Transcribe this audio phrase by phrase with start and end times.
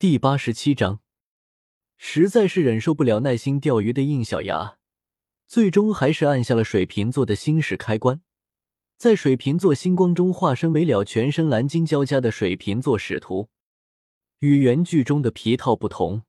[0.00, 1.00] 第八十七章，
[1.96, 4.78] 实在是忍受不了耐心钓鱼的应小牙，
[5.48, 8.20] 最终还是按下了水瓶座的星矢开关，
[8.96, 13.48] 在水瓶座星光中化身为了全身蓝金交加的水瓶座使徒。
[14.38, 16.22] 与原剧中的皮套不同，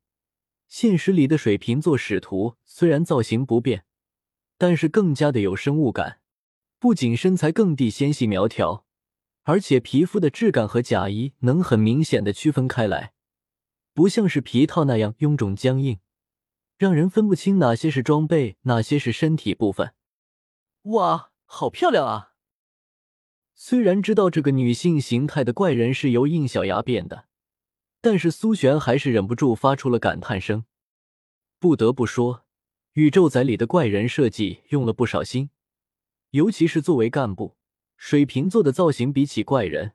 [0.68, 3.86] 现实里的水瓶座使徒虽然造型不变，
[4.58, 6.22] 但是更加的有生物感，
[6.80, 8.88] 不仅身材更地纤细苗条，
[9.44, 13.14] 而且皮肤的质感和假衣能很明显的区分开来。
[13.94, 16.00] 不像是皮套那样臃肿僵硬，
[16.78, 19.94] 让人分不清哪些是装备，哪些是身体部分。
[20.84, 22.34] 哇，好漂亮啊！
[23.54, 27.26] 虽然知道这个女性形态的怪人是由应小牙变的，
[28.00, 30.64] 但是苏璇还是忍不住发出了感叹声。
[31.60, 32.46] 不得不说，
[32.94, 35.50] 宇宙仔里的怪人设计用了不少心，
[36.30, 37.58] 尤其是作为干部，
[37.98, 39.92] 水瓶座的造型比起怪人，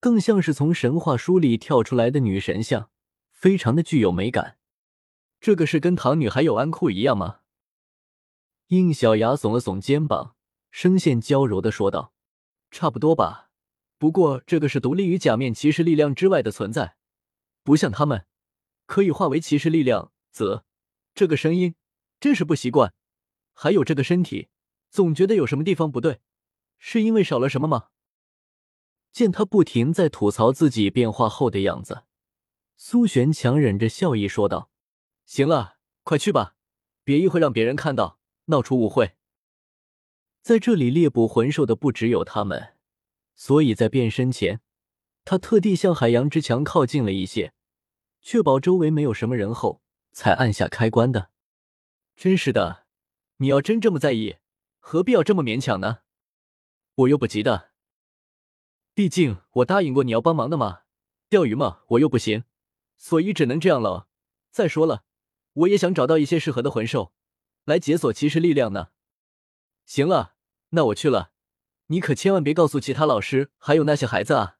[0.00, 2.90] 更像是从神话书里跳出来的女神像。
[3.38, 4.58] 非常的具有美感，
[5.38, 7.42] 这个是跟唐女还有安库一样吗？
[8.66, 10.34] 应小牙耸了耸肩膀，
[10.72, 12.12] 声线娇柔的说道
[12.72, 13.52] ：“差不多吧，
[13.96, 16.96] 不过这个是独立于假面骑士力量之外的存在，
[17.62, 18.26] 不像他们
[18.86, 20.10] 可以化为骑士力量。
[20.32, 20.64] 则
[21.14, 21.76] 这个声音
[22.18, 22.92] 真是不习惯，
[23.52, 24.48] 还有这个身体，
[24.90, 26.18] 总觉得有什么地方不对，
[26.76, 27.90] 是因为少了什么吗？”
[29.14, 32.02] 见他不停在吐槽自己变化后的样子。
[32.80, 34.70] 苏璇强忍着笑意说道
[35.26, 36.54] ：“行了，快去吧，
[37.02, 39.16] 别一会让别人看到，闹出误会。
[40.42, 42.76] 在这里猎捕魂兽的不只有他们，
[43.34, 44.60] 所以在变身前，
[45.24, 47.52] 他特地向海洋之墙靠近了一些，
[48.22, 49.82] 确保周围没有什么人后，
[50.12, 51.30] 才按下开关的。
[52.14, 52.86] 真是的，
[53.38, 54.36] 你要真这么在意，
[54.78, 56.02] 何必要这么勉强呢？
[56.94, 57.72] 我又不急的，
[58.94, 60.82] 毕竟我答应过你要帮忙的嘛。
[61.28, 62.44] 钓鱼嘛，我又不行。”
[62.98, 64.08] 所以只能这样了。
[64.50, 65.04] 再说了，
[65.54, 67.14] 我也想找到一些适合的魂兽，
[67.64, 68.88] 来解锁骑士力量呢。
[69.86, 70.34] 行了，
[70.70, 71.32] 那我去了。
[71.86, 74.58] 你可千万别告诉其他老师还有那些孩子啊！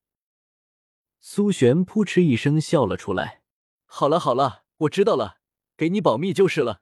[1.21, 3.43] 苏璇扑哧一声笑了出来。
[3.85, 5.41] 好了好了，我知道了，
[5.77, 6.81] 给你保密就是了。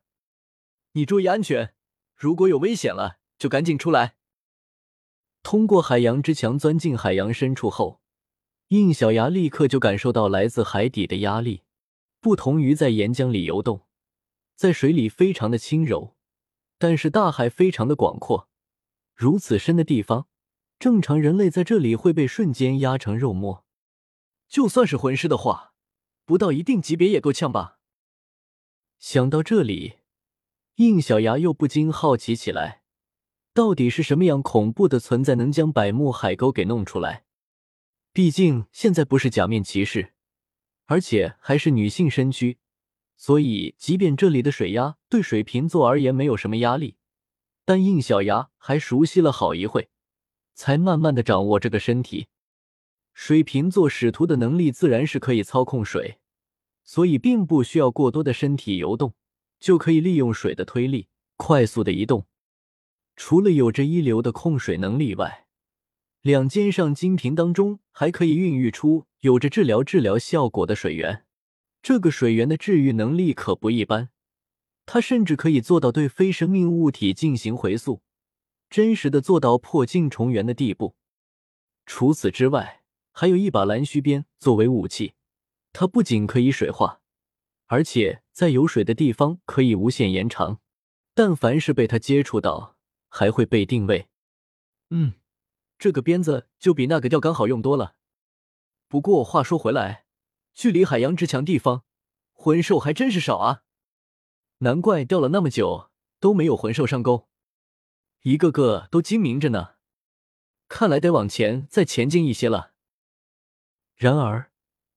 [0.92, 1.74] 你注意安全，
[2.14, 4.16] 如果有危险了，就赶紧出来。
[5.42, 8.00] 通过海洋之墙钻进海洋深处后。
[8.68, 11.62] 应小牙立刻就感受到来自海底的压力，
[12.20, 13.82] 不同于在岩浆里游动，
[14.56, 16.16] 在水里非常的轻柔，
[16.76, 18.48] 但是大海非常的广阔，
[19.14, 20.26] 如此深的地方，
[20.80, 23.64] 正常人类在这里会被瞬间压成肉末。
[24.48, 25.74] 就算是魂师的话，
[26.24, 27.78] 不到一定级别也够呛吧？
[28.98, 29.98] 想到这里，
[30.76, 32.82] 应小牙又不禁好奇起来，
[33.54, 37.25] 到底是什么样恐怖的存在能将百慕海沟给弄出来？
[38.16, 40.14] 毕竟现在不是假面骑士，
[40.86, 42.56] 而且还是女性身躯，
[43.14, 46.96] 所以即便这里的水压对水瓶座而言没有什么压力，
[47.66, 49.90] 但应小牙还熟悉了好一会，
[50.54, 52.28] 才慢慢的掌握这个身体。
[53.12, 56.18] 水瓶座使徒的能力自然是可以操控水，
[56.84, 59.12] 所以并不需要过多的身体游动，
[59.60, 62.24] 就可以利用水的推力快速的移动。
[63.14, 65.45] 除了有着一流的控水能力外，
[66.26, 71.24] 两肩上金瓶当中还可以孕育出有着治疗治疗效果的水源，
[71.80, 74.08] 这个水源的治愈能力可不一般，
[74.86, 78.02] 它甚至可以做到对非生命物体进行回溯，
[78.68, 80.96] 真实的做到破镜重圆的地步。
[81.86, 82.82] 除此之外，
[83.12, 85.14] 还有一把蓝须鞭作为武器，
[85.72, 87.02] 它不仅可以水化，
[87.66, 90.58] 而且在有水的地方可以无限延长。
[91.14, 92.74] 但凡是被它接触到，
[93.08, 94.08] 还会被定位。
[94.90, 95.12] 嗯。
[95.78, 97.96] 这个鞭子就比那个钓竿好用多了。
[98.88, 100.06] 不过话说回来，
[100.54, 101.84] 距离海洋之墙地方，
[102.32, 103.62] 魂兽还真是少啊。
[104.58, 107.28] 难怪钓了那么久都没有魂兽上钩，
[108.22, 109.74] 一个个都精明着呢。
[110.68, 112.72] 看来得往前再前进一些了。
[113.94, 114.50] 然而，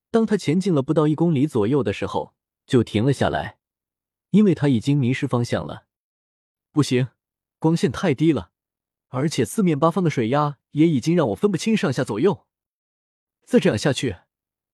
[0.10, 2.34] 当他前进了不到一公里左右的时候，
[2.66, 3.60] 就停了下来，
[4.32, 5.88] 因为他已经迷失方向了。
[6.72, 7.10] 不行，
[7.58, 8.52] 光线太低了。
[9.10, 12.46] 而且四面八方的水压也已经让我分不清上下左右，
[13.44, 14.18] 再这样下去，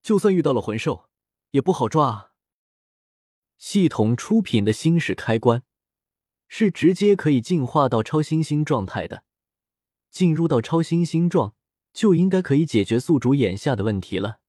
[0.01, 1.09] 就算遇到了魂兽，
[1.51, 2.31] 也不好抓啊。
[3.57, 5.63] 系统出品的星矢开关
[6.49, 9.23] 是直接可以进化到超新星状态的，
[10.11, 11.55] 进入到超新星状
[11.93, 14.39] 就应该可以解决宿主眼下的问题了。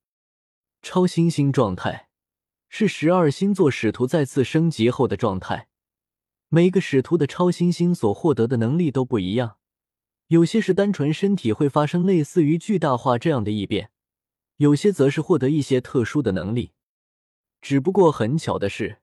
[0.82, 2.08] 超新星状态
[2.68, 5.68] 是十二星座使徒再次升级后的状态，
[6.48, 9.58] 每个使徒的超新星所获得的能力都不一样。
[10.28, 13.90] 有些是单纯身体会发生类似于巨大化这样的异变，
[14.56, 16.72] 有些则是获得一些特殊的能力。
[17.60, 19.00] 只不过很巧的是，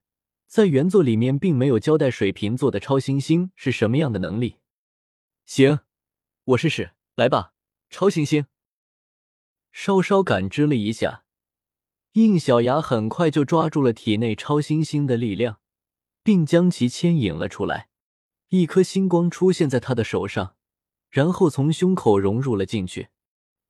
[0.47, 4.57] 在原作里面并没有交代水瓶座的超新星是什么样的能力。
[5.45, 5.79] 行，
[6.43, 7.53] 我试试，来吧，
[7.89, 8.45] 超新星。
[9.71, 11.23] 稍稍感知了一下，
[12.13, 15.59] 应小牙很快就抓住了体内超新星的力量，
[16.21, 17.89] 并将其牵引了出来。
[18.49, 20.55] 一颗星光出现在他的手上，
[21.13, 23.09] 然后从胸口融入了进去。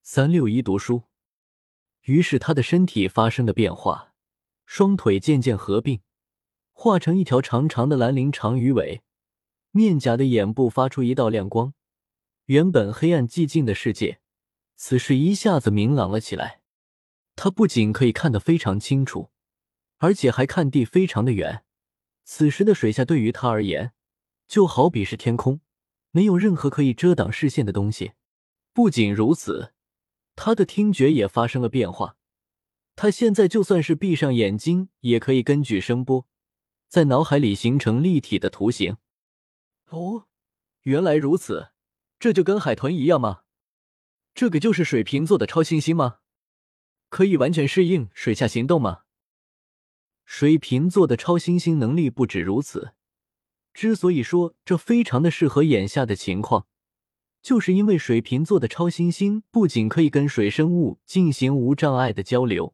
[0.02, 1.04] 三六一读书。
[2.04, 4.14] 于是他的身体发生了变化，
[4.66, 6.00] 双腿渐渐合并，
[6.72, 9.02] 化成一条长长的蓝鳞长鱼尾，
[9.72, 11.74] 面颊的眼部发出一道亮光，
[12.46, 14.22] 原本黑暗寂静的世界，
[14.78, 16.62] 此时一下子明朗了起来。
[17.36, 19.32] 他不仅可以看得非常清楚，
[19.98, 21.66] 而且还看地非常的远。
[22.24, 23.92] 此时的水下对于他而言，
[24.48, 25.60] 就好比是天空，
[26.14, 28.14] 没有任何可以遮挡视线的东西。
[28.72, 29.74] 不仅如此。
[30.36, 32.18] 他的听觉也发生了变化，
[32.96, 36.28] 他现在就算是闭上眼睛，也可以根据声波，
[36.88, 38.98] 在脑海里形成立体的图形。
[39.90, 40.26] 哦，
[40.82, 41.70] 原来如此，
[42.18, 43.42] 这就跟海豚一样吗？
[44.34, 46.18] 这个就是水瓶座的超新星吗？
[47.10, 49.04] 可以完全适应水下行动吗？
[50.26, 52.96] 水瓶座的超新星能力不止如此，
[53.74, 56.68] 之所以说这非常的适合眼下的情况。
[57.42, 62.74] 就是因为水瓶座的超新星不仅可以跟水生物进行无障碍的交流，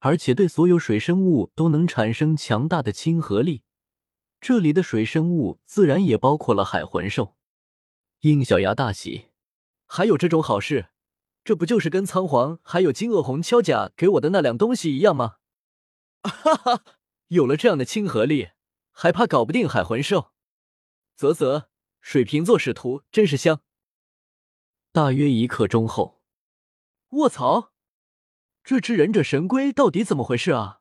[0.00, 3.62] 而且对所有水生物都能产生强大的亲和力。
[4.40, 7.36] 这里的水生物自然也包括了海魂兽。
[8.22, 9.26] 应小牙大喜，
[9.86, 10.86] 还有这种好事？
[11.44, 15.36] 这不就是跟仓皇还有金鳄红锹甲给我的那两东西一样吗？
[16.26, 16.82] 哈哈，
[17.28, 18.48] 有了这样的亲和力，
[18.98, 20.32] 还怕搞不定海魂兽？
[21.16, 21.68] 啧啧，
[22.00, 23.62] 水瓶座使徒真是香。
[24.90, 26.22] 大约一刻钟后，
[27.10, 27.74] 卧槽！
[28.64, 30.80] 这只忍者神龟到底怎么回事啊？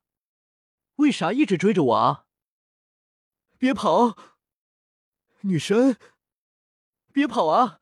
[0.95, 2.25] 为啥一直追着我啊？
[3.57, 4.15] 别跑，
[5.41, 5.97] 女神！
[7.11, 7.81] 别跑啊！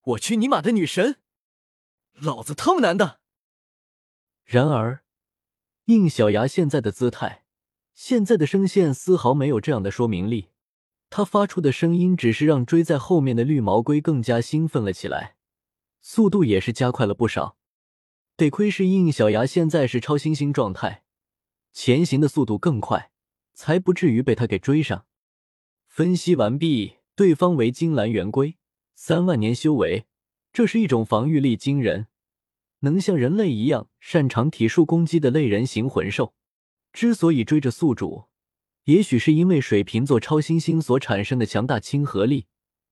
[0.00, 1.20] 我去你妈的女神！
[2.14, 3.20] 老子他妈男的！
[4.44, 5.04] 然而，
[5.84, 7.43] 应小牙现在的姿态，
[7.94, 10.48] 现在的声线丝毫没有这样的说明力。
[11.10, 15.36] 他发出的声音只是让追在后面的绿毛龟更加兴奋了起来，
[16.00, 17.56] 速度也是加快了不少。
[18.36, 21.04] 得亏是应小牙现在是超新星状态，
[21.72, 23.12] 前行的速度更快，
[23.52, 25.06] 才不至于被他给追上。
[25.86, 28.56] 分析完毕，对方为金蓝圆龟，
[28.96, 30.06] 三万年修为，
[30.52, 32.08] 这是一种防御力惊人、
[32.80, 36.34] 能像人类一样擅长体术攻击的类人形魂兽。
[36.94, 38.30] 之所以追着宿主。
[38.84, 42.46] 也许是因为水瓶座超新星所产生的强大亲和力，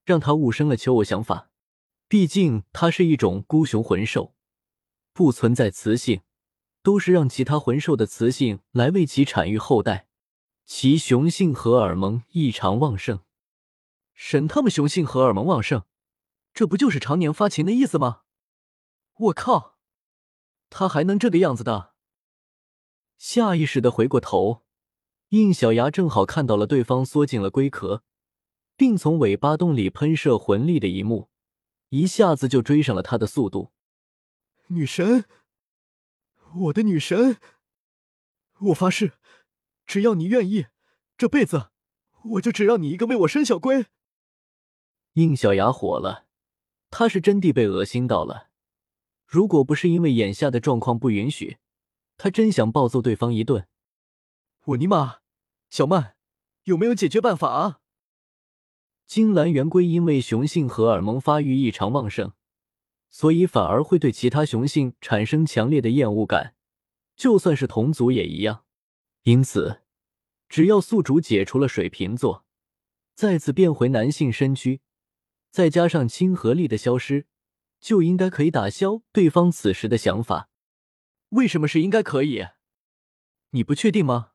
[0.04, 1.50] 让他误生了求偶想法。
[2.08, 4.34] 毕竟它是一种孤雄魂兽，
[5.12, 6.22] 不存在雌性，
[6.82, 10.08] 都是让其他魂兽的雌性来为其产育后代。
[10.64, 13.20] 其雄性荷尔蒙异常旺盛，
[14.14, 15.84] 神他妈雄性荷尔蒙旺盛，
[16.52, 18.22] 这不就是常年发情的意思吗？
[19.19, 19.76] 我靠，
[20.70, 21.92] 他还能这个样子的？
[23.22, 24.62] 下意识的回过头。
[25.28, 28.02] 应小牙正好看到了对方缩进了龟壳，
[28.76, 31.30] 并从尾巴洞里喷射魂力的一幕，
[31.90, 33.70] 一下子就追上了他的速度。
[34.66, 35.24] 女神，
[36.52, 37.36] 我的女神，
[38.58, 39.12] 我发誓，
[39.86, 40.67] 只要你愿意，
[41.17, 41.70] 这辈子
[42.24, 43.86] 我就只让你一个为我生小龟。
[45.12, 46.26] 应小牙火了，
[46.91, 48.48] 他是真的被恶心到了。
[49.24, 51.58] 如果不是因为眼下的状况不允许，
[52.22, 53.67] 他真想暴揍对方一顿。
[54.67, 55.17] 我尼玛！
[55.69, 56.14] 小曼，
[56.62, 57.81] 有没有解决办法啊？
[59.08, 62.34] 金兰圆龟因为雄性荷尔蒙发育异常旺盛，
[63.10, 66.55] 所以反而会对其他雄性产生强烈的厌恶感，
[67.17, 68.62] 就算是同族也一样。
[69.24, 69.81] 因此，
[70.48, 72.44] 只要宿主解除了水瓶座，
[73.17, 74.81] 再次变回男性身躯，
[75.50, 77.26] 再加上亲和力的消失，
[77.81, 80.50] 就应该可以打消对方此时的想法。
[81.32, 82.48] 为什么是应该可以？
[83.51, 84.32] 你不确定吗？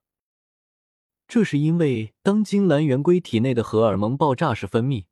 [1.28, 5.06] 这是因为，当金蓝圆龟体内的荷尔蒙爆炸式分泌，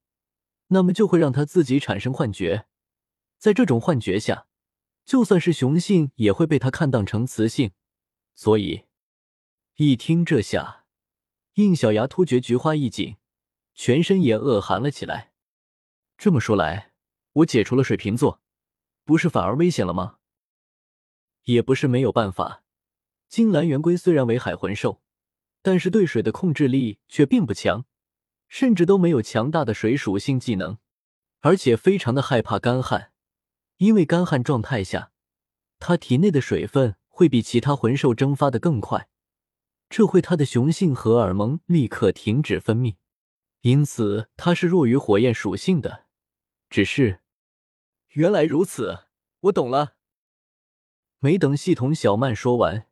[0.70, 2.66] 那么就会让它自己产生幻觉。
[3.38, 4.48] 在这种幻觉下，
[5.06, 7.72] 就算是雄性也会被它看当成雌性。
[8.34, 8.86] 所以，
[9.76, 10.86] 一听这下，
[11.54, 13.18] 应小牙突觉菊花一紧，
[13.76, 15.34] 全身也恶寒了起来。
[16.18, 16.94] 这么说来，
[17.34, 18.42] 我解除了水瓶座，
[19.04, 20.18] 不是反而危险了吗？
[21.46, 22.64] 也不是没有办法。
[23.28, 25.02] 金蓝圆龟虽然为海魂兽。
[25.66, 27.86] 但是对水的控制力却并不强，
[28.48, 30.78] 甚至都没有强大的水属性技能，
[31.40, 33.12] 而且非常的害怕干旱，
[33.78, 35.12] 因为干旱状态下，
[35.80, 39.10] 它体内的水分会比其他魂兽蒸发的更快，
[39.90, 42.98] 这会它的雄性荷尔蒙立刻停止分泌，
[43.62, 46.06] 因此它是弱于火焰属性的。
[46.70, 47.22] 只是，
[48.10, 49.06] 原来如此，
[49.40, 49.96] 我懂了。
[51.26, 52.86] 没等系统小曼说完，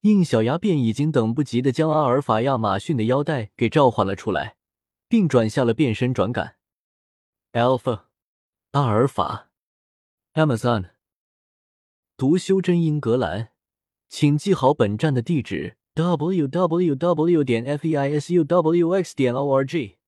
[0.00, 4.56] 应小牙便已经等不及的将阿尔法亚马逊的腰带给召唤了出来，
[5.08, 6.56] 并转下了变身转感。
[7.52, 8.06] Alpha，
[8.72, 9.52] 阿尔法
[10.34, 10.90] ，Amazon，
[12.16, 13.50] 读修真英格兰，
[14.08, 17.44] 请记好本站的地址：w w w.
[17.44, 19.14] 点 f e i s u w x.
[19.14, 19.99] 点 o r g。